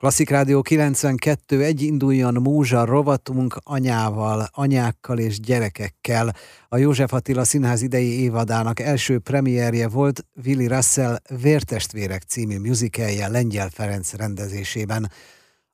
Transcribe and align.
Klasszik 0.00 0.30
Rádió 0.30 0.62
92 0.62 1.62
egy 1.62 1.82
induljon 1.82 2.34
múzsa 2.34 2.84
rovatunk 2.84 3.56
anyával, 3.62 4.48
anyákkal 4.52 5.18
és 5.18 5.40
gyerekekkel. 5.40 6.34
A 6.68 6.76
József 6.76 7.12
Attila 7.12 7.44
Színház 7.44 7.82
idei 7.82 8.20
évadának 8.20 8.80
első 8.80 9.18
premierje 9.18 9.88
volt 9.88 10.24
Willy 10.44 10.66
Russell 10.66 11.16
Vértestvérek 11.42 12.22
című 12.22 12.58
musicalje 12.58 13.28
Lengyel 13.28 13.68
Ferenc 13.68 14.12
rendezésében. 14.12 15.10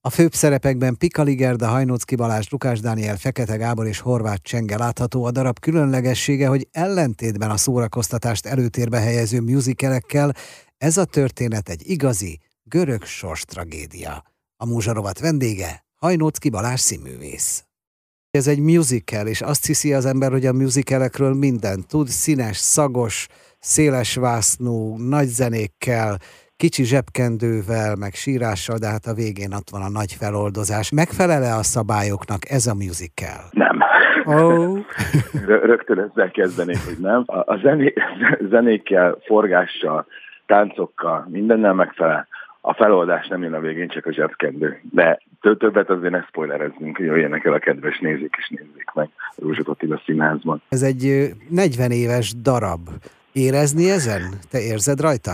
A 0.00 0.11
főbb 0.11 0.34
szerepekben 0.34 0.96
Pikali 0.96 1.34
Gerda, 1.34 1.66
Hajnócki 1.66 2.14
Balázs, 2.14 2.46
Lukás 2.50 2.80
Dániel, 2.80 3.16
Fekete 3.16 3.56
Gábor 3.56 3.86
és 3.86 3.98
Horváth 3.98 4.43
Csenge 4.43 4.77
látható 4.77 5.24
a 5.24 5.30
darab 5.30 5.58
különlegessége, 5.58 6.48
hogy 6.48 6.68
ellentétben 6.72 7.50
a 7.50 7.56
szórakoztatást 7.56 8.46
előtérbe 8.46 8.98
helyező 8.98 9.40
musicalekkel 9.40 10.32
ez 10.79 10.96
a 10.96 11.04
történet 11.04 11.68
egy 11.68 11.82
igazi, 11.90 12.40
görög 12.69 13.03
sors 13.03 13.45
tragédia. 13.45 14.23
A 14.57 14.66
múzsarovat 14.66 15.21
vendége 15.21 15.84
Hajnócki 16.01 16.51
Balázs 16.51 16.80
színművész. 16.80 17.65
Ez 18.30 18.47
egy 18.47 18.59
musical, 18.59 19.27
és 19.27 19.41
azt 19.41 19.66
hiszi 19.66 19.93
az 19.93 20.07
ember, 20.07 20.30
hogy 20.30 20.47
a 20.47 20.52
musicalekről 20.52 21.34
mindent 21.34 21.88
tud, 21.88 22.07
színes, 22.07 22.57
szagos, 22.57 23.27
széles 23.59 24.15
vásznú, 24.15 24.97
nagy 25.09 25.27
zenékkel, 25.27 26.16
kicsi 26.57 26.84
zsebkendővel, 26.84 27.97
meg 27.97 28.12
sírással, 28.15 28.79
de 28.79 28.87
hát 28.87 29.07
a 29.07 29.15
végén 29.15 29.52
ott 29.52 29.71
van 29.71 29.83
a 29.83 29.91
nagy 29.91 30.12
feloldozás. 30.12 30.91
Megfelele 30.91 31.55
a 31.55 31.62
szabályoknak 31.62 32.51
ez 32.51 32.66
a 32.66 32.74
musical? 32.74 33.41
Nem. 33.51 33.79
Oh. 34.24 34.79
Rögtön 35.71 35.98
ezzel 35.98 36.30
kezdenék, 36.30 36.85
hogy 36.85 36.98
nem. 36.98 37.23
A 37.27 37.57
zené, 37.57 37.93
zenékkel, 38.52 39.19
forgással, 39.24 40.07
táncokkal, 40.46 41.27
mindennel 41.30 41.74
megfelel. 41.74 42.29
A 42.69 42.75
feloldás 42.75 43.29
nem 43.29 43.43
jön 43.43 43.55
a 43.55 43.61
végén, 43.61 43.88
csak 43.88 44.06
a 44.06 44.12
zsebkendő. 44.12 44.80
De 44.91 45.19
többet 45.41 45.91
azért 45.91 46.12
ne 46.12 46.23
spoilerezzünk, 46.23 46.97
hogy 46.97 47.07
jöjjenek 47.07 47.45
el 47.45 47.52
a 47.52 47.59
kedves 47.59 47.99
nézők, 47.99 48.35
és 48.38 48.49
nézzék 48.49 48.90
meg 48.95 49.09
Rózsat 49.37 49.68
Attila 49.68 50.01
színházban. 50.04 50.63
Ez 50.68 50.82
egy 50.82 51.30
40 51.49 51.90
éves 51.90 52.35
darab. 52.43 52.88
Érezni 53.32 53.90
ezen? 53.90 54.23
Te 54.51 54.59
érzed 54.59 55.01
rajta? 55.01 55.30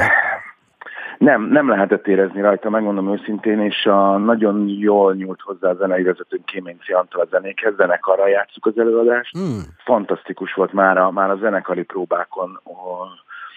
Nem, 1.19 1.43
nem 1.43 1.69
lehetett 1.69 2.07
érezni 2.07 2.41
rajta, 2.41 2.71
megmondom 2.71 3.13
őszintén, 3.13 3.61
és 3.61 3.87
a 3.87 4.17
nagyon 4.17 4.69
jól 4.69 5.15
nyúlt 5.15 5.41
hozzá 5.41 5.69
a 5.71 5.75
zenei 5.75 6.03
vezetőnk 6.03 6.45
Kéményci 6.45 6.93
Antal 6.93 7.21
a 7.21 7.29
zenékhez, 7.31 7.75
zenekarral 7.77 8.29
játszuk 8.29 8.67
az 8.67 8.79
előadást. 8.79 9.37
Hmm. 9.37 9.63
Fantasztikus 9.85 10.55
volt 10.55 10.73
már 10.73 10.99
a, 10.99 11.11
már 11.11 11.31
a 11.31 11.37
zenekari 11.37 11.83
próbákon, 11.83 12.61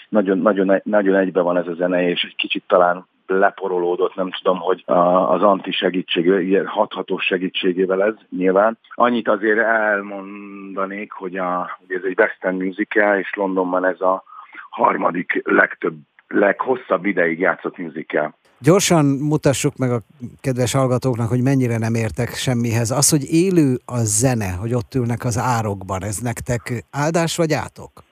nagyon, 0.10 0.38
nagyon, 0.38 0.82
nagyon 0.84 1.16
egybe 1.16 1.42
van 1.42 1.58
ez 1.58 1.68
a 1.68 1.74
zene, 1.74 2.10
és 2.10 2.24
egy 2.24 2.36
kicsit 2.36 2.64
talán 2.68 3.06
leporolódott, 3.28 4.16
nem 4.16 4.32
tudom, 4.32 4.60
hogy 4.60 4.84
az 5.28 5.42
anti 5.42 5.72
segítség, 5.72 6.26
ilyen 6.26 6.68
hathatós 6.68 7.26
segítségével 7.26 8.04
ez 8.04 8.14
nyilván. 8.38 8.78
Annyit 8.90 9.28
azért 9.28 9.60
elmondanék, 9.60 11.12
hogy, 11.12 11.38
a, 11.38 11.80
ez 11.88 12.02
egy 12.04 12.20
western 12.20 12.56
musical, 12.56 13.18
és 13.18 13.34
Londonban 13.36 13.86
ez 13.86 14.02
a 14.02 14.24
harmadik 14.70 15.42
legtöbb, 15.44 15.96
leghosszabb 16.28 17.06
ideig 17.06 17.40
játszott 17.40 17.78
musical. 17.78 18.36
Gyorsan 18.60 19.06
mutassuk 19.06 19.78
meg 19.78 19.92
a 19.92 20.00
kedves 20.42 20.74
hallgatóknak, 20.74 21.30
hogy 21.30 21.42
mennyire 21.42 21.78
nem 21.78 21.94
értek 21.96 22.30
semmihez. 22.30 22.92
Az, 22.92 23.10
hogy 23.10 23.24
élő 23.34 23.78
a 23.86 23.98
zene, 23.98 24.52
hogy 24.52 24.74
ott 24.74 24.96
ülnek 24.96 25.24
az 25.24 25.38
árokban, 25.38 26.04
ez 26.04 26.18
nektek 26.18 26.86
áldás 26.92 27.36
vagy 27.36 27.54
átok? 27.54 28.05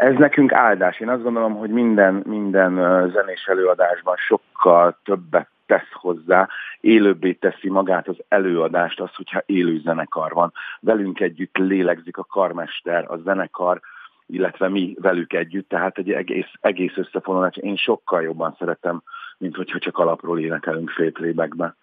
Ez 0.00 0.16
nekünk 0.16 0.52
áldás. 0.52 1.00
Én 1.00 1.08
azt 1.08 1.22
gondolom, 1.22 1.54
hogy 1.54 1.70
minden, 1.70 2.22
minden 2.26 2.74
zenés 3.12 3.44
előadásban 3.46 4.16
sokkal 4.16 4.98
többet 5.04 5.48
tesz 5.66 5.92
hozzá, 5.92 6.48
élőbbé 6.80 7.32
teszi 7.32 7.68
magát 7.68 8.08
az 8.08 8.16
előadást, 8.28 9.00
az, 9.00 9.14
hogyha 9.14 9.42
élő 9.46 9.80
zenekar 9.84 10.32
van. 10.32 10.52
Velünk 10.80 11.20
együtt 11.20 11.56
lélegzik 11.56 12.16
a 12.16 12.24
karmester, 12.24 13.04
a 13.08 13.16
zenekar, 13.16 13.80
illetve 14.26 14.68
mi 14.68 14.96
velük 15.00 15.32
együtt, 15.32 15.68
tehát 15.68 15.98
egy 15.98 16.10
egész, 16.10 16.50
egész 16.60 16.96
összefonulás. 16.96 17.56
Én 17.56 17.76
sokkal 17.76 18.22
jobban 18.22 18.56
szeretem, 18.58 19.02
mint 19.38 19.56
hogyha 19.56 19.78
csak 19.78 19.98
alapról 19.98 20.40
énekelünk 20.40 20.90
félplébekbe. 20.90 21.74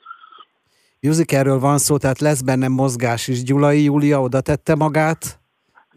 Musicalről 1.02 1.60
van 1.60 1.78
szó, 1.78 1.98
tehát 1.98 2.20
lesz 2.20 2.42
benne 2.42 2.68
mozgás 2.68 3.28
is. 3.28 3.44
Gyulai 3.44 3.84
Júlia 3.84 4.22
oda 4.22 4.42
tette 4.42 4.76
magát 4.76 5.40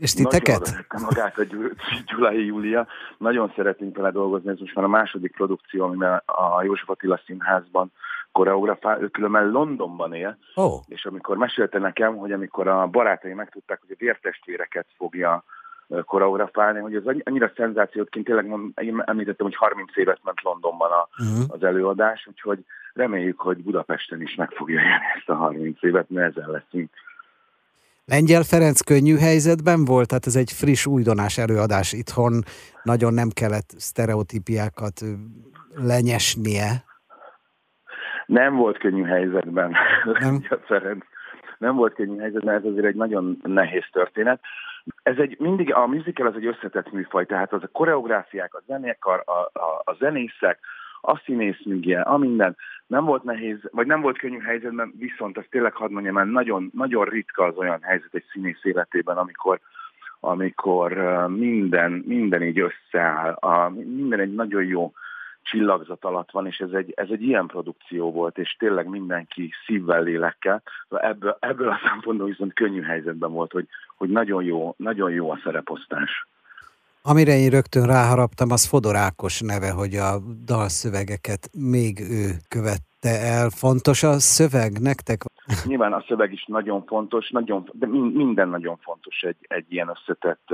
és 0.01 0.15
titeket? 0.15 0.61
Nagyon 0.61 1.09
magát 1.09 1.39
a 1.39 1.45
Gyulai 2.09 2.45
Júlia. 2.47 2.87
Nagyon 3.19 3.53
szeretnénk 3.57 3.97
vele 3.97 4.11
dolgozni, 4.11 4.51
ez 4.51 4.59
most 4.59 4.75
már 4.75 4.85
a 4.85 4.89
második 4.89 5.33
produkció, 5.33 5.85
amiben 5.85 6.23
a 6.27 6.63
József 6.63 6.91
Attila 6.91 7.21
Színházban 7.27 7.93
koreografál, 8.33 9.01
ő 9.01 9.09
különben 9.09 9.51
Londonban 9.51 10.15
él, 10.15 10.39
oh. 10.55 10.81
és 10.89 11.05
amikor 11.05 11.37
mesélte 11.37 11.79
nekem, 11.79 12.17
hogy 12.17 12.33
amikor 12.33 12.69
a 12.69 12.87
barátai 12.87 13.33
megtudták, 13.33 13.81
hogy 13.81 13.91
a 13.91 14.05
vértestvéreket 14.05 14.87
fogja 14.97 15.45
koreografálni, 16.05 16.79
hogy 16.79 16.95
ez 16.95 17.03
annyira 17.25 17.53
szenzációtként, 17.57 18.25
tényleg 18.25 18.45
én 18.81 19.03
említettem, 19.07 19.47
hogy 19.47 19.57
30 19.57 19.97
évet 19.97 20.21
ment 20.23 20.43
Londonban 20.43 20.91
a, 20.91 21.09
uh-huh. 21.23 21.45
az 21.49 21.63
előadás, 21.63 22.27
úgyhogy 22.27 22.59
reméljük, 22.93 23.41
hogy 23.41 23.63
Budapesten 23.63 24.23
is 24.23 24.35
meg 24.35 24.51
fogja 24.51 24.81
élni 24.81 25.05
ezt 25.17 25.29
a 25.29 25.35
30 25.35 25.83
évet, 25.83 26.07
ezzel 26.11 26.51
leszünk 26.51 26.91
Lengyel 28.15 28.43
Ferenc 28.43 28.81
könnyű 28.81 29.17
helyzetben 29.17 29.85
volt, 29.85 30.09
tehát 30.09 30.27
ez 30.27 30.37
egy 30.37 30.53
friss 30.61 30.87
újdonás 30.87 31.39
előadás 31.39 31.93
itthon, 31.93 32.35
nagyon 32.83 33.13
nem 33.15 33.29
kellett 33.35 33.71
sztereotípiákat 33.77 34.97
lenyesnie. 35.75 36.71
Nem 38.27 38.57
volt 38.57 38.79
könnyű 38.79 39.03
helyzetben 39.03 39.77
nem? 40.21 40.43
Ferenc. 40.69 41.05
Nem 41.59 41.75
volt 41.77 41.95
könnyű 41.95 42.19
helyzetben, 42.19 42.55
ez 42.55 42.65
azért 42.65 42.87
egy 42.87 42.95
nagyon 42.95 43.41
nehéz 43.43 43.85
történet. 43.93 44.41
Ez 45.03 45.17
egy, 45.17 45.37
mindig 45.39 45.75
a 45.75 45.87
musical 45.87 46.27
az 46.27 46.35
egy 46.37 46.47
összetett 46.47 46.93
műfaj, 46.93 47.27
tehát 47.27 47.53
az 47.53 47.63
a 47.63 47.69
koreográfiák, 47.73 48.55
a 48.55 48.63
zenékar, 48.67 49.23
a, 49.27 49.59
a, 49.59 49.83
a 49.85 49.95
zenészek, 49.99 50.59
a 51.01 51.17
színésznügye, 51.25 52.01
a 52.01 52.17
minden. 52.17 52.57
Nem 52.91 53.05
volt 53.05 53.23
nehéz, 53.23 53.59
vagy 53.71 53.87
nem 53.87 54.01
volt 54.01 54.19
könnyű 54.19 54.39
helyzetben, 54.39 54.93
viszont 54.99 55.39
azt 55.39 55.51
tényleg 55.51 55.73
hadd 55.73 55.91
mondjam 55.91 56.15
mert 56.15 56.31
nagyon, 56.31 56.71
nagyon 56.75 57.05
ritka 57.05 57.45
az 57.45 57.57
olyan 57.57 57.83
helyzet 57.83 58.15
egy 58.15 58.25
színész 58.33 58.65
életében, 58.65 59.17
amikor 59.17 59.61
amikor 60.21 60.93
minden, 61.29 61.93
minden 62.07 62.43
így 62.43 62.61
összeáll, 62.61 63.33
a, 63.33 63.69
minden 63.69 64.21
egy 64.21 64.35
nagyon 64.35 64.65
jó 64.65 64.93
csillagzat 65.43 66.05
alatt 66.05 66.31
van, 66.31 66.47
és 66.47 66.59
ez 66.59 66.71
egy, 66.71 66.93
ez 66.97 67.09
egy 67.11 67.23
ilyen 67.23 67.47
produkció 67.47 68.13
volt, 68.13 68.39
és 68.39 68.57
tényleg 68.59 68.87
mindenki 68.89 69.53
szívvel, 69.67 70.03
lélekkel. 70.03 70.63
Ebből, 70.89 71.37
ebből 71.41 71.69
a 71.69 71.81
szempontból 71.89 72.27
viszont 72.27 72.53
könnyű 72.53 72.83
helyzetben 72.83 73.33
volt, 73.33 73.53
hogy, 73.53 73.67
hogy 73.97 74.09
nagyon, 74.09 74.45
jó, 74.45 74.75
nagyon 74.77 75.11
jó 75.11 75.31
a 75.31 75.41
szereposztás. 75.45 76.27
Amire 77.03 77.37
én 77.37 77.51
rögtön 77.51 77.87
ráharaptam, 77.87 78.51
az 78.51 78.67
Fodor 78.67 78.97
Ákos 78.97 79.41
neve, 79.41 79.71
hogy 79.71 79.95
a 79.95 80.19
dalszövegeket 80.45 81.51
még 81.53 82.01
ő 82.01 82.31
követte 82.49 83.11
el. 83.21 83.51
Fontos 83.51 84.03
a 84.03 84.19
szöveg 84.19 84.81
nektek? 84.81 85.23
Nyilván 85.65 85.93
a 85.93 86.05
szöveg 86.09 86.33
is 86.33 86.45
nagyon 86.47 86.85
fontos, 86.87 87.31
nagyon, 87.31 87.71
de 87.73 87.87
minden 87.87 88.49
nagyon 88.49 88.77
fontos 88.77 89.23
egy, 89.23 89.37
egy 89.41 89.73
ilyen 89.73 89.89
összetett 89.89 90.47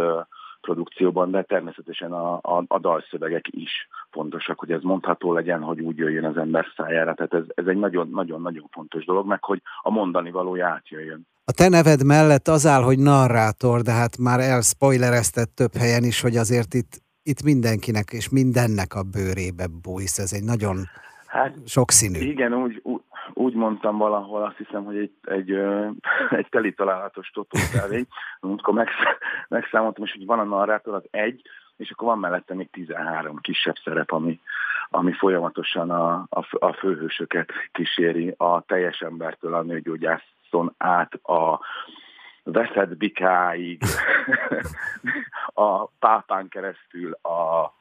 produkcióban, 0.66 1.31
de 1.31 1.43
természetesen 1.43 2.12
a, 2.12 2.34
a, 2.34 2.65
a 2.66 2.78
dalszövegek 2.78 3.47
is 3.50 3.88
fontosak, 4.10 4.59
hogy 4.59 4.71
ez 4.71 4.82
mondható 4.82 5.32
legyen, 5.32 5.62
hogy 5.62 5.81
úgy 5.81 5.97
jöjjön 5.97 6.25
az 6.25 6.37
ember 6.37 6.66
szájára. 6.77 7.15
Tehát 7.15 7.34
ez, 7.34 7.44
ez 7.54 7.66
egy 7.66 7.78
nagyon-nagyon-nagyon 7.78 8.69
fontos 8.71 9.04
dolog, 9.04 9.27
meg 9.27 9.44
hogy 9.44 9.62
a 9.82 9.91
mondani 9.91 10.31
valója 10.31 10.66
átjöjjön. 10.66 11.27
A 11.44 11.53
te 11.53 11.69
neved 11.69 12.04
mellett 12.04 12.49
az 12.49 12.66
áll, 12.66 12.82
hogy 12.82 12.99
narrátor, 12.99 13.81
de 13.81 13.93
hát 13.93 14.19
már 14.19 14.41
elspoilereztett 14.41 15.50
több 15.54 15.75
helyen 15.82 16.04
is, 16.04 16.21
hogy 16.21 16.37
azért 16.37 16.75
itt, 16.75 16.93
itt 17.22 17.43
mindenkinek 17.43 18.09
és 18.12 18.28
mindennek 18.28 18.94
a 18.94 19.03
bőrébe 19.03 19.66
bújsz. 19.83 20.19
Ez 20.19 20.33
egy 20.33 20.44
nagyon 20.44 20.77
hát, 21.27 21.54
sokszínű. 21.66 22.19
Igen, 22.19 22.53
úgy, 22.54 22.81
úgy, 22.83 23.00
úgy 23.33 23.55
mondtam 23.55 23.97
valahol, 23.97 24.43
azt 24.43 24.57
hiszem, 24.57 24.84
hogy 24.84 24.97
egy, 24.97 25.13
egy, 25.23 25.51
egy 26.41 26.47
teli 26.51 26.75
találatos 26.75 27.31
totókávény, 27.31 28.07
amikor 28.41 28.75
megsz, 28.75 28.93
megszámoltam, 29.49 30.05
és 30.05 30.13
hogy 30.13 30.27
van 30.27 30.39
a 30.39 30.45
narrátor, 30.45 30.95
az 30.95 31.05
egy, 31.11 31.43
és 31.77 31.91
akkor 31.91 32.09
van 32.09 32.19
mellette 32.19 32.55
még 32.55 32.71
13 32.71 33.37
kisebb 33.37 33.77
szerep, 33.84 34.13
ami, 34.13 34.41
ami 34.91 35.13
folyamatosan 35.13 35.91
a, 35.91 36.27
a, 36.28 36.47
a 36.59 36.73
főhősöket 36.73 37.53
kíséri, 37.73 38.34
a 38.37 38.61
teljes 38.61 39.01
embertől 39.01 39.55
a 39.55 39.63
nőgyógyászon 39.63 40.75
át 40.77 41.15
a 41.15 41.61
veszett 42.43 42.97
bikáig, 42.97 43.83
a 45.55 45.87
pápán 45.87 46.49
keresztül 46.49 47.13
a 47.13 47.73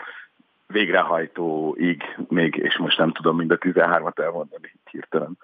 végrehajtóig 0.68 2.04
még, 2.28 2.56
és 2.56 2.78
most 2.78 2.98
nem 2.98 3.12
tudom 3.12 3.36
mind 3.36 3.52
a 3.52 3.58
13-at 3.58 4.20
elmondani 4.20 4.74
hirtelen. 4.92 5.38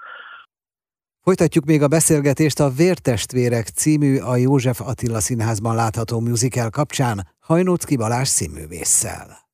Folytatjuk 1.21 1.65
még 1.65 1.81
a 1.81 1.88
beszélgetést 1.88 2.59
a 2.59 2.69
Vértestvérek 2.69 3.68
című 3.68 4.18
a 4.18 4.35
József 4.35 4.81
Attila 4.81 5.19
Színházban 5.19 5.75
látható 5.75 6.19
musical 6.19 6.69
kapcsán 6.69 7.27
Hajnócki 7.39 7.95
Balázs 7.95 8.27
színművésszel. 8.27 9.50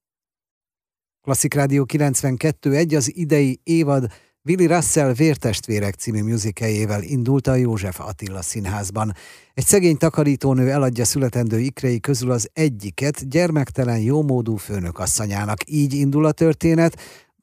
Klasszik 1.22 1.54
Rádió 1.54 1.86
92.1 1.94 2.96
az 2.96 3.16
idei 3.16 3.60
évad 3.64 4.04
Willy 4.48 4.66
Russell 4.66 5.14
Vértestvérek 5.14 5.94
című 5.94 6.24
műzikeljével 6.24 7.04
indult 7.04 7.48
a 7.48 7.56
József 7.56 8.00
Attila 8.00 8.42
színházban. 8.42 9.14
Egy 9.54 9.66
szegény 9.66 9.98
takarítónő 9.98 10.70
eladja 10.70 11.06
születendő 11.06 11.60
ikrei 11.60 12.00
közül 12.00 12.32
az 12.32 12.50
egyiket 12.54 13.30
gyermektelen 13.30 14.00
jómódú 14.00 14.56
főnökasszonyának. 14.56 15.58
Így 15.66 15.94
indul 15.94 16.26
a 16.26 16.32
történet, 16.32 17.02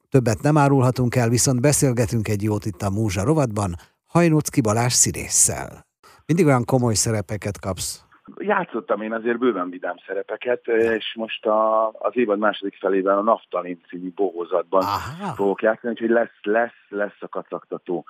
többet 0.09 0.41
nem 0.41 0.57
árulhatunk 0.57 1.15
el, 1.15 1.29
viszont 1.29 1.61
beszélgetünk 1.61 2.27
egy 2.27 2.43
jót 2.43 2.65
itt 2.65 2.81
a 2.81 2.89
Múzsa 2.89 3.23
rovatban, 3.23 3.75
Hajnócki 4.05 4.61
Balázs 4.61 4.93
színésszel. 4.93 5.85
Mindig 6.25 6.45
olyan 6.45 6.65
komoly 6.65 6.93
szerepeket 6.93 7.59
kapsz. 7.59 8.04
Játszottam 8.37 9.01
én 9.01 9.13
azért 9.13 9.37
bőven 9.37 9.69
vidám 9.69 9.95
szerepeket, 10.07 10.67
és 10.67 11.13
most 11.15 11.45
a, 11.45 11.87
az 11.87 12.11
évad 12.13 12.39
második 12.39 12.77
felében 12.79 13.17
a 13.17 13.21
Naftalin 13.21 13.81
című 13.89 14.11
bohózatban 14.15 14.81
Aha. 14.81 15.33
fogok 15.33 15.61
játszani, 15.61 15.93
úgyhogy 15.93 16.09
lesz, 16.09 16.39
lesz, 16.41 16.85
lesz 16.89 17.17
a 17.19 17.27
kacagtató 17.27 18.05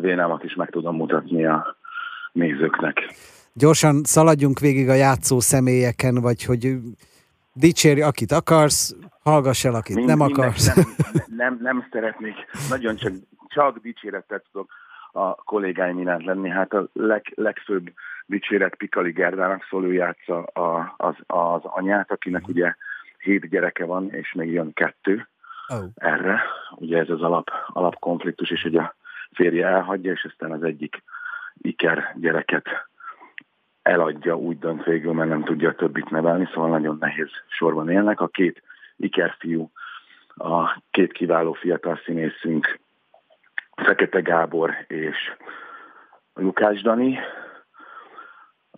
vénámat 0.00 0.44
is 0.44 0.54
meg 0.54 0.70
tudom 0.70 0.96
mutatni 0.96 1.46
a 1.46 1.76
nézőknek. 2.32 3.14
Gyorsan 3.52 4.04
szaladjunk 4.04 4.58
végig 4.58 4.88
a 4.88 4.94
játszó 4.94 5.40
személyeken, 5.40 6.14
vagy 6.20 6.44
hogy 6.44 6.76
dicsérj, 7.52 8.00
akit 8.00 8.32
akarsz, 8.32 8.96
hallgass 9.22 9.64
el, 9.64 9.74
akit 9.74 9.96
Mind, 9.96 10.08
nem 10.08 10.20
akarsz. 10.20 10.74
Nem, 10.74 10.86
nem, 11.42 11.58
nem 11.62 11.88
szeretnék, 11.90 12.34
nagyon 12.68 12.96
csak, 12.96 13.12
csak 13.48 13.78
dicséretet 13.78 14.44
tudok 14.52 14.70
a 15.12 15.34
kollégáim 15.34 15.98
iránt 15.98 16.24
lenni. 16.24 16.48
Hát 16.48 16.72
a 16.72 16.88
leg, 16.92 17.32
legfőbb 17.34 17.92
dicséret 18.26 18.74
Pikali 18.74 19.10
Gerdának 19.10 19.66
szól, 19.70 19.84
ő 19.84 19.92
játsza 19.92 20.42
a, 20.42 20.94
az, 20.96 21.14
az 21.26 21.60
anyát, 21.64 22.10
akinek 22.10 22.48
ugye 22.48 22.74
hét 23.18 23.48
gyereke 23.48 23.84
van, 23.84 24.10
és 24.10 24.32
még 24.32 24.52
jön 24.52 24.72
kettő 24.72 25.28
oh. 25.68 25.84
erre. 25.94 26.42
Ugye 26.76 26.98
ez 26.98 27.10
az 27.10 27.22
alap, 27.22 27.50
alapkonfliktus, 27.66 28.50
és 28.50 28.64
ugye 28.64 28.80
a 28.80 28.94
férje 29.32 29.66
elhagyja, 29.66 30.12
és 30.12 30.24
aztán 30.24 30.52
az 30.52 30.62
egyik 30.62 31.02
iker 31.56 32.14
gyereket 32.20 32.68
eladja, 33.82 34.36
úgy 34.36 34.58
dönt 34.58 34.84
végül, 34.84 35.12
mert 35.12 35.28
nem 35.28 35.44
tudja 35.44 35.68
a 35.68 35.74
többit 35.74 36.10
nevelni, 36.10 36.48
szóval 36.52 36.70
nagyon 36.70 36.96
nehéz 37.00 37.28
sorban 37.48 37.90
élnek. 37.90 38.20
A 38.20 38.28
két 38.28 38.62
ikerfiú, 38.96 39.70
a 40.36 40.82
két 40.90 41.12
kiváló 41.12 41.52
fiatal 41.52 42.00
színészünk, 42.04 42.78
Fekete 43.76 44.20
Gábor 44.20 44.74
és 44.88 45.16
Lukács 46.34 46.82
Dani, 46.82 47.18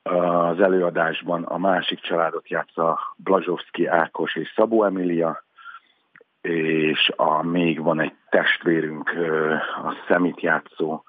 az 0.07 0.61
előadásban 0.61 1.43
a 1.43 1.59
másik 1.59 2.01
családot 2.01 2.49
játsza 2.49 2.99
Blazsovszki 3.17 3.87
Ákos 3.87 4.37
és 4.37 4.53
Szabó 4.57 4.85
Emilia, 4.85 5.45
és 6.41 7.13
a, 7.17 7.43
még 7.43 7.83
van 7.83 8.01
egy 8.01 8.15
testvérünk, 8.29 9.11
a 9.85 9.95
szemit 10.09 10.41
játszó 10.41 11.05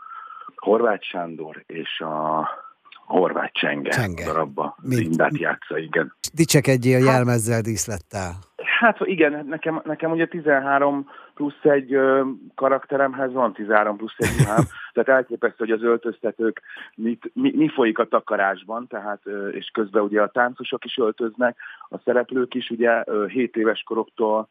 Horváth 0.56 1.04
Sándor, 1.04 1.64
és 1.66 2.00
a 2.00 2.50
Horváth 3.06 3.52
Csenge, 3.52 3.90
Csenge. 3.90 4.26
darabba 4.26 4.78
Lindát 4.82 5.38
játsza, 5.38 5.78
igen. 5.78 6.16
Dicsekedjél 6.34 7.00
jelmezzel, 7.00 7.62
díszlettel. 7.62 8.34
Hát 8.79 9.00
igen, 9.00 9.45
nekem, 9.45 9.81
nekem 9.83 10.12
ugye 10.12 10.25
13 10.25 11.09
plusz 11.33 11.63
egy 11.63 11.94
ö, 11.94 12.24
karakteremhez 12.56 13.33
van 13.33 13.53
13 13.53 13.97
plusz 13.97 14.15
egy 14.18 14.38
ruhám, 14.39 14.63
tehát 14.94 15.09
elképesztő, 15.09 15.56
hogy 15.57 15.71
az 15.71 15.83
öltöztetők 15.83 16.62
mit, 16.95 17.31
mi, 17.33 17.53
mi 17.56 17.68
folyik 17.68 18.00
a 18.00 18.06
takarásban, 18.06 18.88
tehát, 18.88 19.19
ö, 19.24 19.47
és 19.47 19.69
közben 19.74 20.03
ugye 20.03 20.21
a 20.21 20.29
táncosok 20.29 20.85
is 20.85 20.97
öltöznek, 20.97 21.57
a 21.89 21.97
szereplők 21.97 22.53
is 22.53 22.69
ugye 22.69 23.03
ö, 23.06 23.27
7 23.27 23.56
éves 23.56 23.83
koroktól 23.83 24.47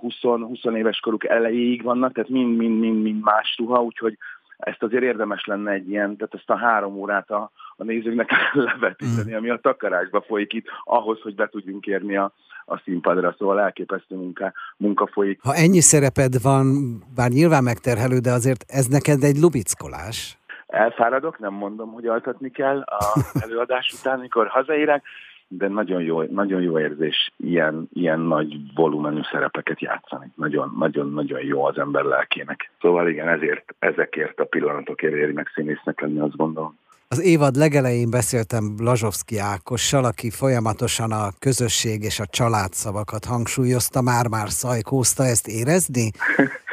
20, 0.00 0.20
20 0.20 0.64
éves 0.64 1.00
koruk 1.00 1.26
elejéig 1.26 1.82
vannak, 1.82 2.12
tehát 2.12 2.30
mind-mind-mind 2.30 3.22
más 3.22 3.54
ruha, 3.58 3.82
úgyhogy 3.82 4.18
ezt 4.56 4.82
azért 4.82 5.02
érdemes 5.02 5.44
lenne 5.44 5.70
egy 5.70 5.88
ilyen, 5.88 6.16
tehát 6.16 6.34
ezt 6.34 6.50
a 6.50 6.56
három 6.56 6.96
órát 6.96 7.30
a, 7.30 7.50
a 7.76 7.84
nézőknek 7.84 8.30
levetíteni, 8.52 9.32
mm. 9.32 9.36
ami 9.36 9.50
a 9.50 9.60
takarásba 9.62 10.20
folyik 10.20 10.52
itt, 10.52 10.66
ahhoz, 10.84 11.20
hogy 11.20 11.34
be 11.34 11.48
tudjunk 11.48 11.86
érni 11.86 12.16
a, 12.16 12.32
a 12.70 12.80
színpadra, 12.84 13.34
szóval 13.38 13.60
elképesztő 13.60 14.16
munka, 14.16 14.52
munka 14.76 15.06
folyik. 15.06 15.40
Ha 15.42 15.54
ennyi 15.54 15.80
szereped 15.80 16.42
van, 16.42 16.66
bár 17.14 17.30
nyilván 17.30 17.62
megterhelő, 17.62 18.18
de 18.18 18.32
azért 18.32 18.64
ez 18.66 18.86
neked 18.86 19.22
egy 19.22 19.38
lubickolás. 19.38 20.38
Elfáradok, 20.66 21.38
nem 21.38 21.52
mondom, 21.52 21.92
hogy 21.92 22.06
altatni 22.06 22.50
kell 22.50 22.80
a 22.80 23.04
előadás 23.44 23.94
után, 23.98 24.18
mikor 24.18 24.46
hazaérek, 24.46 25.02
de 25.48 25.68
nagyon 25.68 26.02
jó, 26.02 26.22
nagyon 26.22 26.62
jó 26.62 26.78
érzés 26.78 27.32
ilyen, 27.36 27.88
ilyen 27.92 28.20
nagy 28.20 28.56
volumenű 28.74 29.20
szerepeket 29.32 29.80
játszani. 29.80 30.32
Nagyon, 30.34 30.74
nagyon, 30.78 31.12
nagyon 31.12 31.44
jó 31.44 31.64
az 31.64 31.78
ember 31.78 32.04
lelkének. 32.04 32.70
Szóval 32.80 33.08
igen, 33.08 33.28
ezért, 33.28 33.74
ezekért 33.78 34.40
a 34.40 34.44
pillanatokért 34.44 35.14
éri 35.14 35.32
meg 35.32 35.50
színésznek 35.54 36.00
lenni, 36.00 36.18
azt 36.18 36.36
gondolom. 36.36 36.78
Az 37.14 37.22
évad 37.22 37.54
legelején 37.54 38.10
beszéltem 38.10 38.64
Lazsovszki 38.78 39.38
Ákossal, 39.38 40.04
aki 40.04 40.30
folyamatosan 40.30 41.12
a 41.12 41.28
közösség 41.38 42.02
és 42.02 42.20
a 42.20 42.26
család 42.26 42.72
szavakat 42.72 43.24
hangsúlyozta, 43.24 44.00
már-már 44.02 44.48
szajkózta, 44.48 45.22
ezt 45.22 45.48
érezni? 45.48 46.10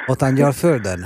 Ott 0.06 0.22
angyal 0.22 0.52
földön? 0.52 1.00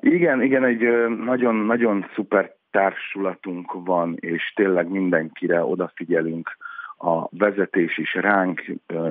Igen, 0.00 0.42
igen, 0.42 0.64
egy 0.64 0.82
nagyon-nagyon 1.24 2.06
szuper 2.14 2.54
társulatunk 2.70 3.72
van, 3.84 4.16
és 4.20 4.52
tényleg 4.56 4.88
mindenkire 4.88 5.64
odafigyelünk, 5.64 6.56
a 6.98 7.28
vezetés 7.30 7.98
is 7.98 8.14
ránk, 8.14 8.64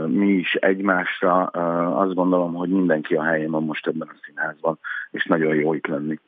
mi 0.08 0.28
is 0.28 0.54
egymásra. 0.54 1.44
Azt 2.04 2.14
gondolom, 2.14 2.54
hogy 2.54 2.70
mindenki 2.70 3.14
a 3.14 3.24
helyén 3.24 3.52
van 3.52 3.64
most 3.64 3.88
ebben 3.88 4.08
a 4.08 4.20
színházban, 4.26 4.80
és 5.12 5.26
nagyon 5.26 5.56
jó 5.56 5.74
itt 5.74 5.88
lenni. 5.88 6.20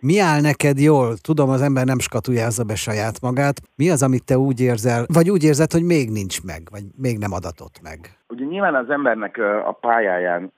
Mi 0.00 0.18
áll 0.18 0.40
neked 0.40 0.78
jól? 0.78 1.16
Tudom, 1.16 1.48
az 1.50 1.62
ember 1.62 1.84
nem 1.84 1.98
skatujázza 1.98 2.64
be 2.64 2.74
saját 2.74 3.20
magát. 3.20 3.56
Mi 3.76 3.90
az, 3.90 4.02
amit 4.02 4.24
te 4.24 4.38
úgy 4.38 4.60
érzel, 4.60 5.04
vagy 5.14 5.30
úgy 5.30 5.44
érzed, 5.44 5.72
hogy 5.72 5.84
még 5.84 6.10
nincs 6.10 6.42
meg, 6.44 6.62
vagy 6.70 6.82
még 6.96 7.18
nem 7.18 7.32
adatott 7.32 7.80
meg? 7.82 7.98
Ugye 8.28 8.44
nyilván 8.44 8.74
az 8.74 8.90
embernek 8.90 9.38
a 9.64 9.72
pályáján 9.80 10.52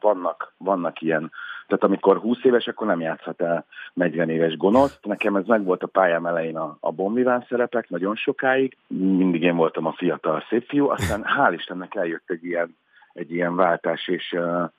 vannak, 0.00 0.54
vannak 0.58 1.00
ilyen 1.00 1.30
tehát 1.70 1.84
amikor 1.84 2.16
20 2.16 2.38
éves, 2.42 2.66
akkor 2.66 2.86
nem 2.86 3.00
játszhat 3.00 3.40
el 3.40 3.64
40 3.92 4.30
éves 4.30 4.56
gonoszt. 4.56 4.98
Nekem 5.02 5.36
ez 5.36 5.46
meg 5.46 5.64
volt 5.64 5.82
a 5.82 5.86
pályám 5.86 6.26
elején 6.26 6.56
a, 6.56 6.76
a 6.80 6.90
bombiván 6.90 7.46
szerepek 7.48 7.88
nagyon 7.88 8.16
sokáig. 8.16 8.76
Mindig 8.86 9.42
én 9.42 9.56
voltam 9.56 9.86
a 9.86 9.92
fiatal 9.92 10.44
szép 10.48 10.68
fiú, 10.68 10.88
aztán 10.88 11.24
hál' 11.24 11.54
Istennek 11.54 11.94
eljött 11.94 12.30
egy 12.30 12.44
ilyen, 12.44 12.76
egy 13.12 13.32
ilyen 13.32 13.56
váltás, 13.56 14.08
és 14.08 14.32
uh, 14.32 14.70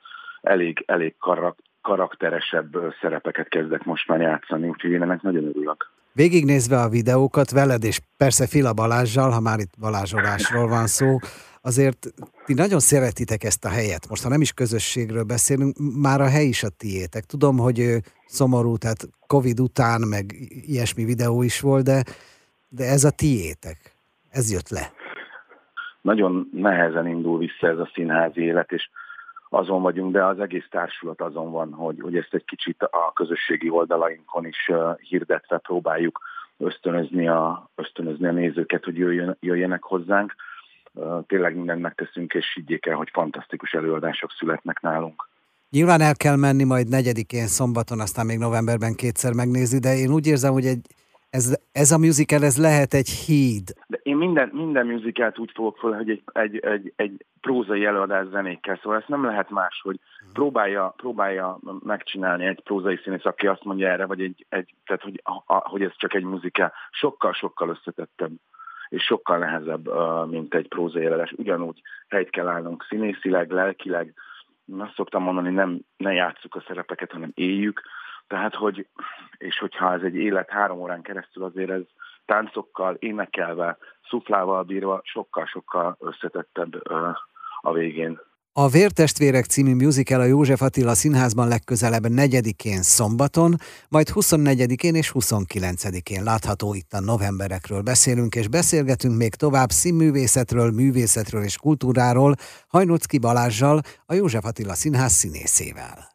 elég, 0.42 0.82
elég 0.86 1.14
karak, 1.18 1.56
karakteresebb 1.82 2.94
szerepeket 3.00 3.48
kezdek 3.48 3.84
most 3.84 4.08
már 4.08 4.20
játszani, 4.20 4.68
úgyhogy 4.68 4.90
én 4.90 5.02
ennek 5.02 5.22
nagyon 5.22 5.44
örülök. 5.44 5.90
Végignézve 6.12 6.76
a 6.76 6.88
videókat 6.88 7.50
veled, 7.50 7.84
és 7.84 8.00
persze 8.16 8.46
Fila 8.46 8.72
Balázsjal, 8.72 9.30
ha 9.30 9.40
már 9.40 9.58
itt 9.58 9.72
balázsolásról 9.80 10.68
van 10.68 10.86
szó, 10.86 11.18
azért 11.60 12.06
ti 12.44 12.54
nagyon 12.54 12.78
szeretitek 12.78 13.44
ezt 13.44 13.64
a 13.64 13.68
helyet. 13.68 14.08
Most, 14.08 14.22
ha 14.22 14.28
nem 14.28 14.40
is 14.40 14.52
közösségről 14.52 15.22
beszélünk, 15.22 15.76
már 16.02 16.20
a 16.20 16.28
hely 16.28 16.44
is 16.44 16.62
a 16.62 16.68
tiétek. 16.68 17.24
Tudom, 17.24 17.58
hogy 17.58 17.96
szomorú, 18.26 18.76
tehát 18.76 19.08
Covid 19.26 19.60
után, 19.60 20.00
meg 20.00 20.24
ilyesmi 20.66 21.04
videó 21.04 21.42
is 21.42 21.60
volt, 21.60 21.84
de, 21.84 22.02
de 22.68 22.84
ez 22.84 23.04
a 23.04 23.10
tiétek. 23.10 23.78
Ez 24.30 24.52
jött 24.52 24.68
le. 24.68 24.92
Nagyon 26.00 26.50
nehezen 26.52 27.06
indul 27.06 27.38
vissza 27.38 27.66
ez 27.68 27.78
a 27.78 27.90
színházi 27.94 28.40
élet, 28.40 28.72
és 28.72 28.88
azon 29.52 29.82
vagyunk, 29.82 30.12
de 30.12 30.24
az 30.24 30.40
egész 30.40 30.66
társulat 30.70 31.20
azon 31.20 31.50
van, 31.50 31.72
hogy, 31.72 32.00
hogy 32.00 32.16
ezt 32.16 32.34
egy 32.34 32.44
kicsit 32.44 32.82
a 32.82 33.12
közösségi 33.14 33.70
oldalainkon 33.70 34.46
is 34.46 34.70
hirdetve 35.08 35.58
próbáljuk 35.58 36.20
ösztönözni 36.56 37.28
a, 37.28 37.70
ösztönözni 37.74 38.26
a 38.26 38.32
nézőket, 38.32 38.84
hogy 38.84 38.96
jöjjön, 38.96 39.36
jöjjenek 39.40 39.82
hozzánk 39.82 40.34
tényleg 41.26 41.56
mindent 41.56 41.80
megteszünk, 41.80 42.34
és 42.34 42.52
higgyék 42.54 42.86
el, 42.86 42.96
hogy 42.96 43.08
fantasztikus 43.12 43.72
előadások 43.72 44.30
születnek 44.30 44.80
nálunk. 44.80 45.28
Nyilván 45.70 46.00
el 46.00 46.14
kell 46.14 46.36
menni 46.36 46.64
majd 46.64 46.88
negyedikén 46.88 47.46
szombaton, 47.46 48.00
aztán 48.00 48.26
még 48.26 48.38
novemberben 48.38 48.94
kétszer 48.94 49.32
megnézni, 49.32 49.78
de 49.78 49.94
én 49.94 50.12
úgy 50.12 50.26
érzem, 50.26 50.52
hogy 50.52 50.64
egy, 50.64 50.86
ez, 51.32 51.58
ez 51.72 51.90
a 51.90 51.98
musical, 51.98 52.42
ez 52.42 52.58
lehet 52.58 52.94
egy 52.94 53.08
híd. 53.08 53.72
De 53.86 53.98
én 54.02 54.16
minden, 54.16 54.50
minden 54.52 54.86
musicalt 54.86 55.38
úgy 55.38 55.50
fogok 55.54 55.76
fel, 55.78 55.92
hogy 55.92 56.10
egy, 56.10 56.22
egy, 56.32 56.58
egy, 56.58 56.92
egy 56.96 57.24
prózai 57.40 57.84
előadás 57.84 58.26
zenékkel, 58.26 58.78
szóval 58.82 58.98
ezt 58.98 59.08
nem 59.08 59.24
lehet 59.24 59.50
más, 59.50 59.80
hogy 59.82 60.00
próbálja, 60.32 60.94
próbálja 60.96 61.58
megcsinálni 61.84 62.46
egy 62.46 62.60
prózai 62.62 63.00
színész, 63.04 63.24
aki 63.24 63.46
azt 63.46 63.64
mondja 63.64 63.88
erre, 63.88 64.06
vagy 64.06 64.20
egy, 64.20 64.46
egy 64.48 64.74
tehát 64.84 65.02
hogy, 65.02 65.20
a, 65.46 65.68
hogy 65.68 65.82
ez 65.82 65.92
csak 65.96 66.14
egy 66.14 66.24
muzikál, 66.24 66.72
sokkal-sokkal 66.90 67.68
összetettebb 67.68 68.32
és 68.88 69.02
sokkal 69.02 69.38
nehezebb, 69.38 69.88
mint 70.30 70.54
egy 70.54 70.68
prózai 70.68 71.04
előadás. 71.04 71.32
Ugyanúgy 71.36 71.82
helyt 72.08 72.30
kell 72.30 72.48
állnunk 72.48 72.84
színészileg, 72.88 73.50
lelkileg. 73.50 74.14
Azt 74.78 74.94
szoktam 74.94 75.22
mondani, 75.22 75.50
nem 75.50 75.80
ne 75.96 76.12
játsszuk 76.12 76.54
a 76.54 76.64
szerepeket, 76.66 77.12
hanem 77.12 77.30
éljük. 77.34 77.82
Tehát, 78.26 78.54
hogy, 78.54 78.86
és 79.38 79.58
hogyha 79.58 79.92
ez 79.92 80.02
egy 80.02 80.14
élet 80.14 80.50
három 80.50 80.80
órán 80.80 81.02
keresztül, 81.02 81.44
azért 81.44 81.70
ez 81.70 81.82
táncokkal, 82.24 82.94
énekelve, 82.94 83.78
szuflával 84.08 84.62
bírva 84.62 85.00
sokkal-sokkal 85.04 85.96
összetettebb 86.00 86.86
a 87.60 87.72
végén. 87.72 88.20
A 88.54 88.68
Vértestvérek 88.68 89.44
című 89.44 89.74
musical 89.74 90.20
a 90.20 90.24
József 90.24 90.62
Attila 90.62 90.94
Színházban 90.94 91.48
legközelebb 91.48 92.02
4-én 92.06 92.82
szombaton, 92.82 93.54
majd 93.88 94.08
24-én 94.14 94.94
és 94.94 95.12
29-én 95.14 96.22
látható 96.22 96.74
itt 96.74 96.92
a 96.92 97.00
novemberekről 97.00 97.82
beszélünk, 97.82 98.34
és 98.34 98.48
beszélgetünk 98.48 99.16
még 99.16 99.34
tovább 99.34 99.70
színművészetről, 99.70 100.70
művészetről 100.70 101.42
és 101.42 101.56
kultúráról 101.56 102.34
Hajnocki 102.68 103.18
Balázsjal, 103.18 103.80
a 104.06 104.14
József 104.14 104.44
Attila 104.44 104.74
Színház 104.74 105.12
színészével. 105.12 106.11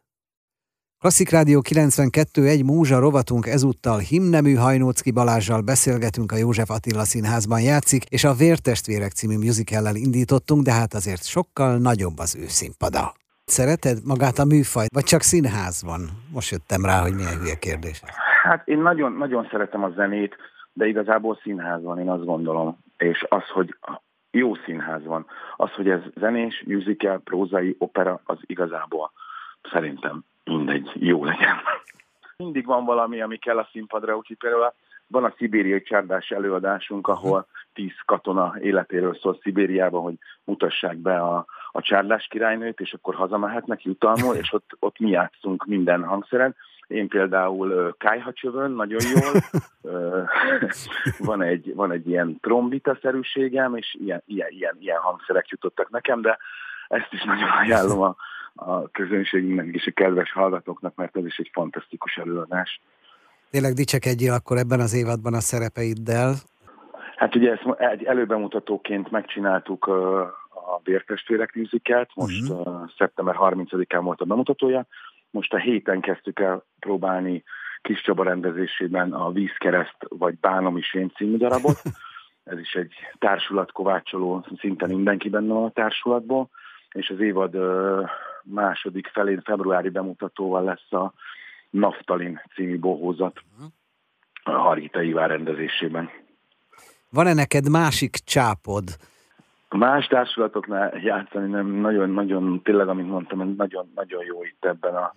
Klasszik 1.02 1.30
Rádió 1.30 1.60
92.1 1.62 2.66
Múzsa 2.66 3.00
rovatunk 3.00 3.46
ezúttal 3.48 3.98
himnemű 3.98 4.54
Hajnócki 4.54 5.12
Balázsjal 5.12 5.62
beszélgetünk 5.62 6.32
a 6.32 6.42
József 6.44 6.70
Attila 6.70 7.06
Színházban 7.12 7.62
játszik, 7.62 8.04
és 8.16 8.24
a 8.24 8.38
Vértestvérek 8.44 9.12
című 9.20 9.38
musicallel 9.46 9.96
indítottunk, 10.06 10.62
de 10.68 10.74
hát 10.80 10.94
azért 11.00 11.24
sokkal 11.36 11.72
nagyobb 11.90 12.18
az 12.26 12.32
ő 12.44 12.46
színpada. 12.60 13.04
Szereted 13.46 13.98
magát 14.12 14.38
a 14.44 14.50
műfajt, 14.54 14.94
vagy 14.98 15.08
csak 15.14 15.22
színház 15.32 15.78
van? 15.90 16.02
Most 16.36 16.52
jöttem 16.52 16.84
rá, 16.90 16.98
hogy 17.06 17.16
milyen 17.20 17.40
hülye 17.40 17.58
kérdés. 17.68 17.98
Hát 18.44 18.68
én 18.68 18.82
nagyon, 18.90 19.12
nagyon 19.24 19.48
szeretem 19.52 19.84
a 19.84 19.94
zenét, 20.00 20.34
de 20.74 20.86
igazából 20.94 21.40
színház 21.44 21.82
van, 21.84 22.00
én 22.00 22.10
azt 22.10 22.26
gondolom. 22.26 22.78
És 23.12 23.26
az, 23.30 23.46
hogy 23.58 23.70
jó 24.32 24.56
színház 24.66 25.04
van. 25.06 25.26
Az, 25.56 25.72
hogy 25.72 25.90
ez 25.90 26.02
zenés, 26.24 26.64
musical, 26.68 27.18
prózai, 27.30 27.76
opera, 27.80 28.22
az 28.24 28.38
igazából 28.46 29.12
szerintem 29.72 30.24
mindegy, 30.48 30.92
jó 30.94 31.26
legyen. 31.26 31.56
Mindig 32.38 32.66
van 32.66 32.86
valami, 32.86 33.22
ami 33.22 33.38
kell 33.38 33.58
a 33.58 33.70
színpadra, 33.72 34.16
úgyhogy 34.16 34.38
például 34.38 34.74
van 35.08 35.24
a 35.24 35.34
szibériai 35.38 35.82
csárdás 35.82 36.30
előadásunk, 36.30 37.08
ahol 37.08 37.48
tíz 37.74 37.94
katona 38.06 38.54
életéről 38.62 39.18
szól 39.22 39.40
Szibériába, 39.42 40.00
hogy 40.00 40.16
mutassák 40.44 40.98
be 40.98 41.20
a, 41.20 41.46
a 41.72 41.82
csárdás 41.82 42.28
királynőt, 42.30 42.80
és 42.80 42.94
akkor 42.94 43.16
hazamehetnek 43.16 43.84
jutalmul, 43.84 44.36
és 44.36 44.54
ott, 44.54 44.70
ott 44.80 45.00
mi 45.00 45.10
játszunk 45.10 45.66
minden 45.66 46.04
hangszeren. 46.04 46.56
Én 46.88 47.08
például 47.08 47.96
kájhacsövön, 47.98 48.72
nagyon 48.72 49.02
jól, 49.14 49.42
van 51.30 51.42
egy, 51.42 51.76
van 51.76 51.92
egy 51.92 52.08
ilyen 52.08 52.40
trombita-szerűségem, 52.42 53.76
és 53.76 53.96
ilyen, 54.00 54.22
ilyen, 54.26 54.50
ilyen, 54.52 54.76
ilyen 54.80 55.00
hangszerek 55.00 55.48
jutottak 55.48 55.90
nekem, 55.90 56.22
de 56.22 56.38
ezt 56.88 57.14
is 57.14 57.24
nagyon 57.24 57.50
ajánlom 57.50 58.02
a, 58.02 58.16
a 58.58 58.90
közönségünknek 58.90 59.68
és 59.68 59.88
a 59.88 59.92
kedves 59.92 60.32
hallgatóknak, 60.32 60.96
mert 60.96 61.18
ez 61.18 61.26
is 61.26 61.38
egy 61.38 61.50
fantasztikus 61.54 62.18
előadás. 62.18 62.82
Tényleg 63.50 63.74
dicsekedjél 63.74 64.34
akkor 64.34 64.58
ebben 64.58 64.80
az 64.80 64.94
évadban 64.96 65.34
a 65.34 65.40
szerepeiddel. 65.40 66.34
Hát 67.16 67.36
ugye 67.36 67.52
ezt 67.52 67.80
egy 67.80 68.04
előbemutatóként 68.04 69.12
megcsináltuk 69.12 69.88
a 69.88 70.80
Bértestvérek 70.84 71.56
musicalt, 71.56 72.10
most 72.16 72.50
uh-huh. 72.50 72.90
szeptember 72.98 73.36
30-án 73.40 74.00
volt 74.04 74.22
a 74.22 74.26
bemutatója, 74.26 74.86
most 75.30 75.54
a 75.54 75.58
héten 75.58 76.02
kezdtük 76.02 76.40
el 76.40 76.64
próbálni 76.80 77.44
Kis 77.82 78.02
Csaba 78.02 78.24
rendezésében 78.24 79.14
a 79.14 79.32
Vízkereszt 79.32 79.98
vagy 80.10 80.40
Bánom 80.40 80.78
is 80.78 80.94
én 80.94 81.12
című 81.16 81.38
darabot. 81.38 81.82
Ez 82.44 82.60
is 82.60 82.74
egy 82.74 82.94
társulat 83.20 83.72
kovácsoló, 83.72 84.46
szinte 84.60 84.88
mindenki 84.88 85.30
benne 85.30 85.54
van 85.54 85.64
a 85.64 85.72
társulatból, 85.72 86.50
és 86.92 87.10
az 87.10 87.20
évad 87.20 87.56
második 88.54 89.08
felén 89.08 89.42
februári 89.42 89.90
bemutatóval 89.90 90.64
lesz 90.64 90.94
a 90.94 91.14
Naftalin 91.70 92.42
című 92.56 92.80
bohózat 92.80 93.42
a 94.44 94.52
Hargita 94.52 95.02
Ivár 95.02 95.30
rendezésében. 95.30 96.10
Van-e 97.10 97.34
neked 97.34 97.70
másik 97.70 98.16
csápod? 98.16 98.84
Más 99.70 100.08
társulatoknál 100.08 100.98
játszani 101.04 101.50
nem 101.50 101.68
nagyon-nagyon, 101.68 102.62
tényleg, 102.64 102.88
amit 102.88 103.08
mondtam, 103.08 103.56
nagyon-nagyon 103.58 104.24
jó 104.26 104.44
itt 104.44 104.66
ebben 104.66 104.96
a, 104.96 105.14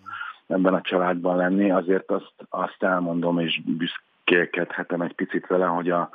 ebben 0.46 0.74
a 0.74 0.80
családban 0.80 1.36
lenni. 1.36 1.70
Azért 1.70 2.10
azt, 2.10 2.34
azt 2.48 2.82
elmondom, 2.82 3.38
és 3.38 3.60
büszkélkedhetem 3.64 5.00
egy 5.00 5.14
picit 5.14 5.46
vele, 5.46 5.66
hogy 5.66 5.90
a 5.90 6.10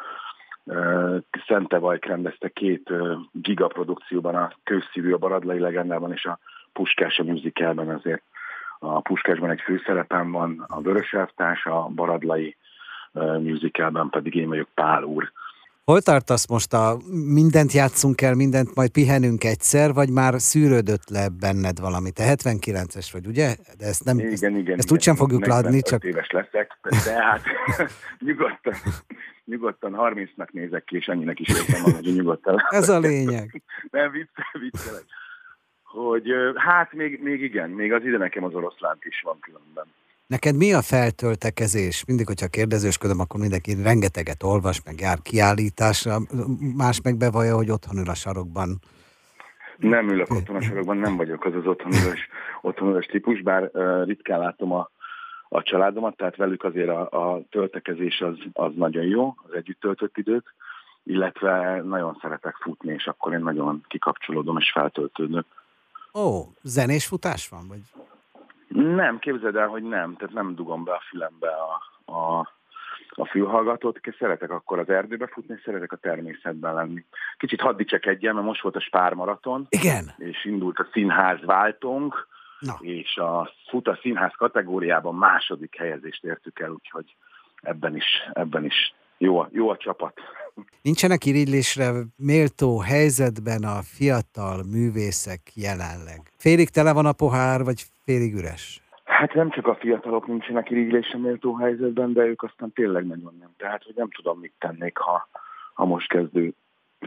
Szentevajk 1.48 2.06
rendezte 2.06 2.50
két 2.50 2.94
gigaprodukcióban, 3.32 4.36
a 4.36 4.52
Kőszívű, 4.64 5.14
a 5.14 5.18
Baradlai 5.18 5.60
legendában 5.60 6.12
és 6.12 6.26
a 6.26 6.40
Puskás 6.76 7.20
a 7.20 7.24
musicalben 7.24 7.90
azért 7.90 8.22
a 8.80 9.02
Puskásban 9.02 9.50
egy 9.50 9.62
főszerepem 9.62 10.32
van, 10.32 10.66
a 10.68 10.82
Vörös 10.82 11.14
Elvtárs, 11.14 11.66
a 11.66 11.92
Baradlai 11.96 12.58
uh, 13.14 13.42
musicalben 13.42 14.10
pedig 14.10 14.36
én 14.36 14.48
vagyok 14.48 14.68
Pál 14.74 15.04
úr. 15.04 15.32
Hol 15.84 16.02
tartasz 16.02 16.48
most 16.48 16.74
a 16.74 16.98
mindent 17.34 17.72
játszunk 17.72 18.22
el, 18.22 18.36
mindent 18.36 18.76
majd 18.76 18.90
pihenünk 18.90 19.44
egyszer, 19.44 19.94
vagy 19.94 20.10
már 20.10 20.34
szűrődött 20.38 21.10
le 21.10 21.28
benned 21.40 21.80
valami? 21.80 22.12
Te 22.12 22.24
79-es 22.36 23.08
vagy, 23.12 23.26
ugye? 23.28 23.56
De 23.78 23.86
ezt 23.86 24.04
nem, 24.04 24.20
igen, 24.20 24.32
ezt, 24.32 24.44
igen, 24.44 24.78
ezt 24.78 24.92
úgysem 24.92 25.16
fogjuk 25.16 25.46
látni, 25.46 25.82
csak... 25.82 26.04
éves 26.04 26.30
leszek, 26.30 26.78
de 27.06 27.24
hát 27.24 27.42
nyugodtan, 28.28 28.74
nyugodtan 29.46 29.96
30-nak 29.98 30.52
nézek 30.52 30.84
ki, 30.84 30.96
és 30.96 31.08
annyinek 31.08 31.40
is 31.40 31.48
értem 31.48 31.94
hogy 31.94 32.14
nyugodtan. 32.16 32.58
Ez 32.70 32.90
a 32.90 33.00
lényeg. 33.00 33.64
nem, 33.92 34.12
viccelek, 34.12 34.52
viccelek 34.60 35.06
hogy 35.96 36.32
hát 36.56 36.94
még, 36.94 37.20
még 37.24 37.42
igen, 37.42 37.70
még 37.70 37.94
az 37.94 38.04
ide 38.04 38.18
nekem 38.18 38.44
az 38.44 38.54
oroszlánt 38.54 39.06
is 39.06 39.22
van 39.22 39.40
különben. 39.40 39.86
Neked 40.28 40.56
mi 40.56 40.74
a 40.74 40.82
feltöltekezés? 40.82 42.06
Mindig, 42.08 42.28
hogyha 42.28 42.48
kérdezősködöm, 42.48 43.20
akkor 43.20 43.40
mindenki 43.40 43.76
rengeteget 43.84 44.44
olvas, 44.44 44.84
meg 44.86 45.00
jár 45.00 45.18
kiállításra, 45.22 46.18
más 46.76 47.02
meg 47.02 47.18
bevallja, 47.18 47.56
hogy 47.56 47.72
otthon 47.72 47.98
ül 47.98 48.10
a 48.10 48.14
sarokban. 48.14 48.70
Nem 49.78 50.10
ülök 50.10 50.30
otthon 50.30 50.56
a 50.56 50.62
sarokban, 50.62 50.98
nem 50.98 51.16
vagyok 51.16 51.46
az 51.46 51.56
az 51.56 51.66
otthonülős, 51.66 52.30
otthonülős 52.62 53.06
típus, 53.06 53.42
bár 53.42 53.70
uh, 53.74 54.06
ritkán 54.06 54.40
látom 54.40 54.72
a, 54.72 54.90
a 55.50 55.64
családomat, 55.64 56.18
tehát 56.18 56.36
velük 56.36 56.64
azért 56.64 56.90
a, 56.90 57.02
a 57.10 57.42
töltekezés 57.50 58.22
az, 58.22 58.38
az 58.54 58.72
nagyon 58.76 59.06
jó, 59.06 59.36
az 59.48 59.54
együtt 59.54 59.80
töltött 59.80 60.18
idők, 60.18 60.54
illetve 61.04 61.82
nagyon 61.82 62.18
szeretek 62.22 62.56
futni, 62.56 62.94
és 62.94 63.08
akkor 63.08 63.34
én 63.34 63.40
nagyon 63.40 63.84
kikapcsolódom 63.88 64.58
és 64.58 64.72
feltöltődök. 64.72 65.46
Ó, 66.18 66.54
zenés 66.62 67.06
futás 67.08 67.50
van? 67.50 67.68
Vagy? 67.68 67.82
Nem, 68.96 69.20
képzeld 69.20 69.56
el, 69.56 69.68
hogy 69.68 69.84
nem. 69.84 70.16
Tehát 70.16 70.34
nem 70.34 70.56
dugom 70.56 70.84
be 70.84 70.92
a 70.92 71.02
fülembe 71.10 71.50
a, 71.50 71.82
a, 72.14 72.40
a 73.10 73.26
fülhallgatót. 73.26 74.00
Szeretek 74.20 74.52
akkor 74.52 74.80
az 74.80 74.90
erdőbe 74.90 75.28
futni, 75.28 75.60
szeretek 75.64 75.92
a 75.92 75.96
természetben 75.96 76.74
lenni. 76.74 77.06
Kicsit 77.38 77.62
hadd 77.62 77.78
dicsekedjen, 77.78 78.34
mert 78.34 78.46
most 78.46 78.62
volt 78.62 78.76
a 78.76 78.80
Spár 78.80 79.14
maraton. 79.14 79.68
Igen. 79.70 80.14
És 80.18 80.46
indult 80.46 80.80
a 80.80 80.88
színház 80.92 81.40
váltónk. 81.46 82.28
Na. 82.60 82.78
És 82.80 83.18
a 83.18 83.52
fut 83.70 83.88
a 83.88 84.00
színház 84.02 84.34
kategóriában 84.38 85.16
második 85.16 85.76
helyezést 85.78 86.24
értük 86.24 86.60
el, 86.60 86.72
úgyhogy 86.72 87.16
ebben 87.62 87.96
is, 87.96 88.30
ebben 88.34 88.66
is 88.66 88.94
jó 89.18 89.40
a, 89.40 89.50
jó 89.52 89.70
a 89.70 89.78
csapat. 89.78 90.20
Nincsenek 90.82 91.26
irigylésre 91.26 91.92
méltó 92.18 92.80
helyzetben 92.80 93.64
a 93.64 93.82
fiatal 93.82 94.64
művészek 94.76 95.42
jelenleg? 95.56 96.20
Félig 96.38 96.70
tele 96.70 96.94
van 96.94 97.06
a 97.06 97.12
pohár, 97.12 97.64
vagy 97.64 97.82
félig 98.06 98.34
üres? 98.34 98.82
Hát 99.04 99.34
nem 99.34 99.50
csak 99.50 99.68
a 99.68 99.76
fiatalok 99.76 100.28
nincsenek 100.28 100.70
irigylésre 100.70 101.18
méltó 101.18 101.54
helyzetben, 101.54 102.14
de 102.14 102.24
ők 102.26 102.44
aztán 102.44 102.72
tényleg 102.72 103.06
nagyon 103.06 103.36
nem. 103.40 103.50
Tehát, 103.58 103.84
hogy 103.84 103.94
nem 103.96 104.10
tudom, 104.10 104.40
mit 104.40 104.54
tennék, 104.60 104.98
ha, 104.98 105.28
ha 105.74 105.86
most 105.86 106.08
kezdő 106.08 106.54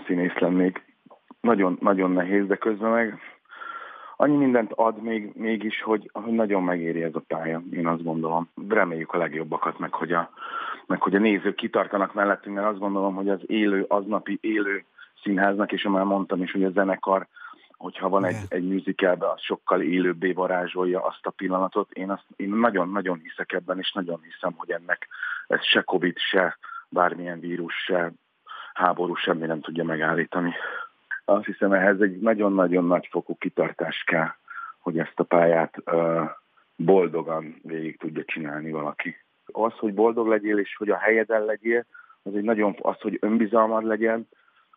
színész 0.07 0.39
lennék. 0.39 0.83
Nagyon, 1.41 1.79
nagyon 1.81 2.11
nehéz, 2.11 2.47
de 2.47 2.57
közben 2.57 2.91
meg 2.91 3.19
annyi 4.17 4.37
mindent 4.37 4.73
ad 4.73 5.03
még, 5.03 5.33
mégis, 5.35 5.83
hogy, 5.83 6.11
hogy 6.13 6.33
nagyon 6.33 6.63
megéri 6.63 7.03
ez 7.03 7.15
a 7.15 7.23
pálya, 7.27 7.63
én 7.71 7.87
azt 7.87 8.03
gondolom. 8.03 8.49
Reméljük 8.69 9.13
a 9.13 9.19
legjobbakat, 9.19 9.79
meg 9.79 9.93
hogy 9.93 10.13
a, 10.13 10.31
meg 10.89 11.03
hogy 11.03 11.15
a 11.15 11.19
nézők 11.19 11.55
kitartanak 11.55 12.15
mellettünk, 12.15 12.57
mert 12.57 12.69
azt 12.69 12.79
gondolom, 12.79 13.15
hogy 13.15 13.29
az 13.29 13.41
élő, 13.47 13.85
aznapi 13.89 14.39
élő 14.41 14.85
színháznak, 15.23 15.73
és 15.73 15.83
már 15.83 16.05
mondtam 16.05 16.43
is, 16.43 16.53
hogy 16.53 16.65
a 16.65 16.71
zenekar, 16.71 17.27
hogyha 17.77 18.09
van 18.09 18.25
egy, 18.25 18.37
egy 18.49 18.69
musicalbe, 18.69 19.31
az 19.31 19.41
sokkal 19.41 19.81
élőbbé 19.81 20.33
varázsolja 20.33 21.05
azt 21.05 21.27
a 21.27 21.31
pillanatot. 21.31 21.91
Én, 21.91 22.11
azt, 22.11 22.25
én 22.37 22.49
nagyon-nagyon 22.49 23.21
hiszek 23.23 23.53
ebben, 23.53 23.79
és 23.79 23.93
nagyon 23.93 24.21
hiszem, 24.23 24.53
hogy 24.57 24.71
ennek 24.71 25.09
ez 25.47 25.65
se 25.65 25.83
Covid, 25.83 26.19
se 26.19 26.59
bármilyen 26.89 27.41
vírus, 27.41 27.75
se 27.75 28.13
háború 28.75 29.15
semmi 29.15 29.47
nem 29.47 29.61
tudja 29.61 29.85
megállítani. 29.85 30.55
Azt 31.25 31.45
hiszem, 31.45 31.73
ehhez 31.73 32.01
egy 32.01 32.19
nagyon-nagyon 32.19 32.85
nagy 32.85 33.09
fokú 33.11 33.37
kitartás 33.37 34.03
kell, 34.07 34.31
hogy 34.79 34.99
ezt 34.99 35.21
a 35.21 35.23
pályát 35.23 35.75
uh, 35.85 36.31
boldogan 36.77 37.61
végig 37.63 37.99
tudja 37.99 38.25
csinálni 38.25 38.71
valaki 38.71 39.17
az, 39.53 39.73
hogy 39.79 39.95
boldog 39.95 40.27
legyél, 40.27 40.59
és 40.59 40.77
hogy 40.77 40.91
a 40.91 40.99
helyeden 40.99 41.45
legyél, 41.45 41.87
az 42.23 42.35
egy 42.35 42.43
nagyon, 42.43 42.77
az, 42.81 43.01
hogy 43.01 43.19
önbizalmad 43.21 43.85
legyen, 43.85 44.29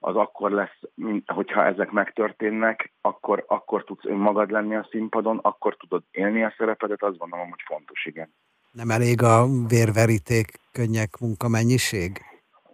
az 0.04 0.16
akkor 0.16 0.52
lesz, 0.52 0.80
hogyha 1.26 1.66
ezek 1.66 1.92
megtörténnek, 1.92 2.92
akkor, 3.02 3.44
akkor 3.48 3.84
tudsz 3.84 4.06
önmagad 4.06 4.52
lenni 4.52 4.76
a 4.76 4.88
színpadon, 4.90 5.38
akkor 5.38 5.76
tudod 5.76 6.04
élni 6.12 6.44
a 6.44 6.54
szerepedet, 6.58 7.04
azt 7.04 7.18
gondolom, 7.18 7.50
hogy 7.50 7.64
fontos, 7.66 8.06
igen. 8.06 8.34
Nem 8.72 8.90
elég 8.90 9.24
a 9.24 9.46
vérveríték, 9.68 10.48
könnyek 10.72 11.10
munkamennyiség? 11.20 12.12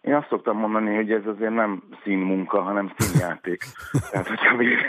Én 0.01 0.13
azt 0.13 0.27
szoktam 0.27 0.57
mondani, 0.57 0.95
hogy 0.95 1.11
ez 1.11 1.25
azért 1.25 1.53
nem 1.53 1.83
színmunka, 2.03 2.61
hanem 2.61 2.93
színjáték. 2.97 3.63
Tehát, 4.11 4.27
hogyha 4.27 4.57
vér, 4.57 4.79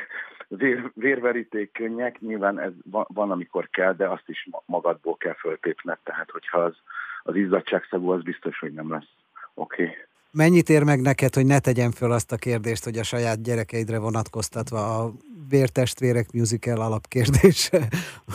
vér, 0.48 0.90
vérveríték 0.94 1.72
könnyek, 1.72 2.20
nyilván 2.20 2.60
ez 2.60 2.72
van, 2.90 3.06
van, 3.08 3.30
amikor 3.30 3.68
kell, 3.70 3.92
de 3.92 4.08
azt 4.08 4.28
is 4.28 4.48
magadból 4.66 5.16
kell 5.16 5.34
föltépned, 5.34 5.98
tehát 6.04 6.30
hogyha 6.30 6.58
az, 6.58 6.74
az 7.22 7.36
izzadságszagú, 7.36 8.10
az 8.10 8.22
biztos, 8.22 8.58
hogy 8.58 8.72
nem 8.72 8.90
lesz 8.90 9.10
oké. 9.54 9.82
Okay. 9.82 9.94
Mennyit 10.30 10.68
ér 10.68 10.82
meg 10.82 11.00
neked, 11.00 11.34
hogy 11.34 11.46
ne 11.46 11.58
tegyen 11.58 11.90
föl 11.90 12.12
azt 12.12 12.32
a 12.32 12.36
kérdést, 12.36 12.84
hogy 12.84 12.98
a 12.98 13.02
saját 13.02 13.42
gyerekeidre 13.42 13.98
vonatkoztatva 13.98 14.98
a 14.98 15.12
Vértestvérek 15.48 16.32
musical 16.32 16.80
alapkérdése 16.80 17.78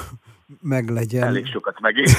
meglegyen? 0.75 1.23
Elég 1.23 1.45
sokat 1.45 1.79
megint. 1.79 2.09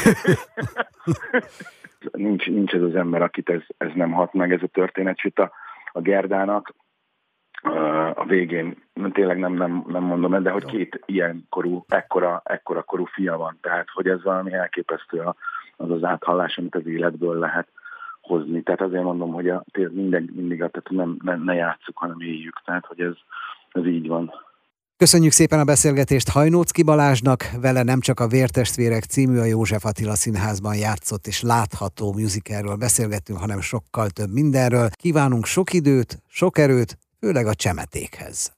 nincs, 2.13 2.47
nincs 2.47 2.73
ez 2.73 2.83
az 2.83 2.95
ember, 2.95 3.23
akit 3.23 3.51
ez, 3.51 3.61
ez 3.77 3.91
nem 3.95 4.13
hat 4.13 4.33
meg, 4.33 4.53
ez 4.53 4.63
a 4.63 4.67
történet, 4.67 5.19
sőt 5.19 5.39
a, 5.39 5.53
a 5.93 6.01
Gerdának 6.01 6.75
a 8.15 8.25
végén, 8.27 8.77
tényleg 9.13 9.39
nem, 9.39 9.53
nem, 9.53 9.85
nem 9.89 10.03
mondom 10.03 10.35
el, 10.35 10.43
de 10.43 10.51
hogy 10.51 10.65
két 10.65 11.03
ilyen 11.07 11.47
korú, 11.51 11.85
ekkora, 11.89 12.43
ekkora 12.45 12.83
korú 12.83 13.05
fia 13.05 13.37
van, 13.37 13.59
tehát 13.61 13.89
hogy 13.93 14.09
ez 14.09 14.23
valami 14.23 14.53
elképesztő 14.53 15.23
az 15.77 15.91
az 15.91 16.05
áthallás, 16.05 16.59
amit 16.59 16.75
az 16.75 16.87
életből 16.87 17.39
lehet 17.39 17.69
hozni. 18.21 18.63
Tehát 18.63 18.81
azért 18.81 19.03
mondom, 19.03 19.33
hogy 19.33 19.49
a, 19.49 19.65
minden, 19.91 20.31
mindig 20.35 20.63
a, 20.63 20.69
tehát 20.69 20.91
nem, 20.91 21.17
ne, 21.23 21.37
ne 21.37 21.55
játsszuk, 21.55 21.99
hanem 21.99 22.21
éljük. 22.21 22.61
Tehát, 22.65 22.87
hogy 22.87 23.01
ez, 23.01 23.15
ez 23.69 23.87
így 23.87 24.09
van. 24.09 24.33
Köszönjük 24.97 25.33
szépen 25.33 25.59
a 25.59 25.65
beszélgetést 25.65 26.31
Hajnócki 26.31 26.83
Balázsnak, 26.83 27.45
vele 27.61 27.83
nem 27.83 28.01
csak 28.01 28.21
a 28.21 28.27
Vértestvérek 28.27 29.03
című 29.03 29.39
a 29.39 29.45
József 29.45 29.85
Attila 29.85 30.15
Színházban 30.15 30.77
játszott 30.77 31.27
és 31.27 31.43
látható 31.43 32.13
musicalről 32.13 32.77
beszélgettünk, 32.77 33.39
hanem 33.39 33.61
sokkal 33.61 34.09
több 34.09 34.33
mindenről. 34.33 34.89
Kívánunk 34.91 35.45
sok 35.45 35.73
időt, 35.73 36.23
sok 36.29 36.59
erőt, 36.59 36.99
főleg 37.25 37.47
a 37.47 37.55
csemetékhez. 37.55 38.53